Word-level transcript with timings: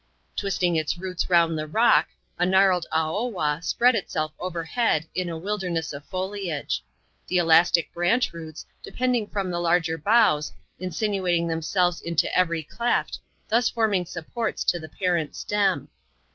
Twisting 0.35 0.75
its 0.77 0.97
roots 0.97 1.29
round 1.29 1.55
the 1.59 1.67
rock, 1.67 2.07
a 2.39 2.43
gnarled 2.43 2.87
*^ 2.91 2.91
Aoa" 2.99 3.63
spread 3.63 3.93
itself 3.93 4.31
overhead 4.39 5.05
in 5.13 5.29
a 5.29 5.37
wilderness 5.37 5.93
of 5.93 6.03
foliage; 6.05 6.83
the 7.27 7.37
elastic 7.37 7.93
branch 7.93 8.33
roots 8.33 8.65
depending 8.81 9.27
from 9.27 9.51
the 9.51 9.59
larger 9.61 9.99
boughs, 9.99 10.53
in« 10.79 10.89
fiinuating 10.89 11.47
themselves 11.47 12.01
into 12.01 12.35
every 12.35 12.63
cleft, 12.63 13.19
thus 13.47 13.69
forming 13.69 14.07
supports 14.07 14.63
to 14.63 14.79
the 14.79 14.89
parent 14.89 15.35
stem. 15.35 15.87